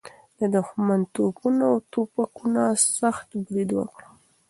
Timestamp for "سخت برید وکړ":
2.99-4.01